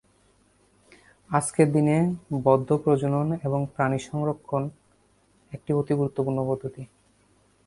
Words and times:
আজকের 1.29 1.67
দিনে 1.71 1.97
বদ্ধ 2.43 2.69
প্রজনন 2.83 3.27
এবং 3.43 3.59
প্রাণী 3.75 3.99
সংরক্ষণ 3.99 4.63
একটি 5.51 5.71
অতি 5.73 5.93
গুরুত্বপূর্ণ 5.93 6.39
পদ্ধতি। 6.47 6.83